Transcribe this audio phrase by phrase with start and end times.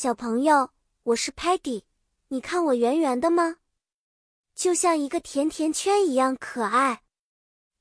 [0.00, 0.70] 小朋友，
[1.02, 1.82] 我是 Patty，
[2.28, 3.56] 你看我圆圆的吗？
[4.54, 7.02] 就像一个甜甜圈一样可爱。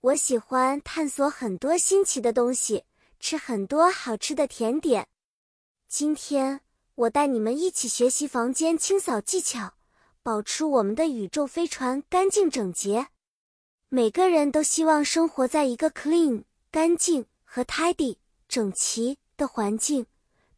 [0.02, 2.86] 我喜欢探索很多新奇的东西，
[3.20, 5.08] 吃很多好吃的甜点。
[5.88, 6.62] 今天
[6.96, 9.76] 我带你们一起学习房间清扫技巧，
[10.24, 13.10] 保持我们的宇宙飞船干净整洁。
[13.90, 20.08] 每个人都希望生活在一个 clean、干净和 tidy、整齐的环境。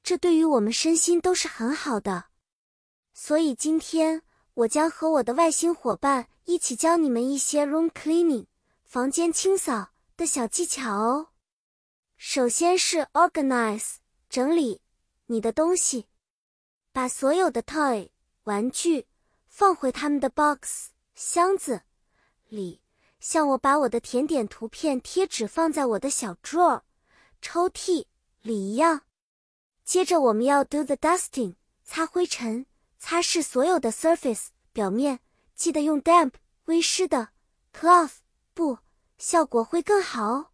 [0.01, 2.25] 这对于我们身心都是很好的，
[3.13, 8.47] 所以今天我将和我的外星伙伴一起教你们一些 room cleaning
[8.83, 11.27] 房间清扫的小技巧哦。
[12.17, 13.95] 首先是 organize
[14.29, 14.81] 整理
[15.27, 16.07] 你的东西，
[16.91, 18.09] 把所有的 toy
[18.43, 19.05] 玩具
[19.47, 21.83] 放回他们的 box 箱子
[22.47, 22.81] 里，
[23.19, 26.81] 像我把我的甜点图片贴纸放在我的小 drawer
[27.41, 28.05] 抽屉
[28.41, 29.03] 里一样。
[29.89, 32.67] 接着我们要 do the dusting，擦灰尘，
[32.99, 35.19] 擦拭所有的 surface 表面，
[35.55, 36.33] 记得用 damp
[36.65, 37.29] 微湿的
[37.73, 38.17] cloth
[38.53, 38.77] 布，
[39.17, 40.51] 效果会更好哦。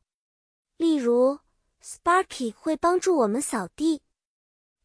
[0.78, 1.40] 例如
[1.84, 4.02] ，Sparky 会帮助我们扫地，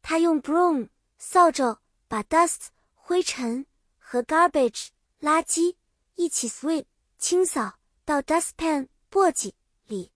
[0.03, 1.79] 他用 broom 扫帚
[2.09, 3.65] 把 dust 灰尘
[4.01, 4.89] 和 garbage
[5.21, 5.77] 垃圾
[6.17, 6.87] 一起 sweep
[7.19, 9.53] 清扫到 dustpan 簸箕
[9.87, 10.11] 里，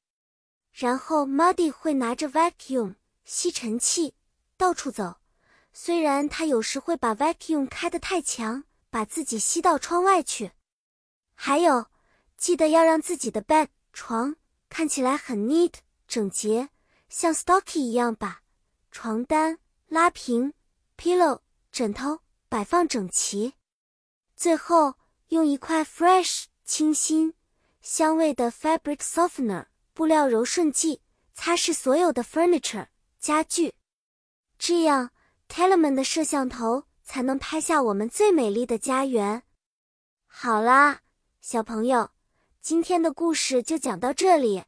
[0.73, 4.13] 然后 Muddy 会拿着 vacuum 吸尘器。
[4.57, 5.17] 到处走，
[5.73, 10.53] 虽然他有时会把 vacuum 开得太强，把自己吸到窗外去。
[11.35, 11.87] 还有，
[12.37, 14.37] 记得要让自己的 bed 床
[14.69, 15.75] 看起来很 neat
[16.07, 16.69] 整洁，
[17.09, 18.43] 像 stocky 一样把
[18.93, 20.55] 床单拉平
[20.97, 21.41] ，pillow
[21.73, 23.55] 枕头摆放整齐。
[24.37, 24.95] 最后，
[25.29, 27.35] 用一块 fresh 清新、
[27.81, 31.01] 香味的 fabric softener 布料柔顺剂
[31.35, 32.87] 擦拭所有的 furniture
[33.19, 33.75] 家具。
[34.67, 35.11] 这样
[35.47, 39.43] ，Telemann 的摄像头才能拍下我们最美丽的家园。
[40.27, 41.01] 好啦，
[41.43, 42.13] 小朋友，
[42.63, 44.65] 今天的故事就讲到这里。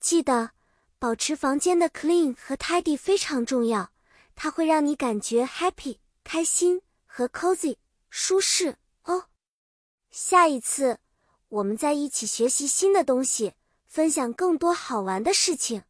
[0.00, 0.52] 记得
[0.98, 3.92] 保持房间的 clean 和 tidy 非常重要，
[4.34, 7.76] 它会让你感觉 happy 开心和 cozy
[8.08, 9.26] 舒适哦。
[10.10, 11.00] 下一次
[11.50, 13.52] 我们再一起学习新的东西，
[13.86, 15.84] 分享更多好玩的事情。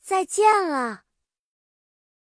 [0.00, 1.05] 再见了。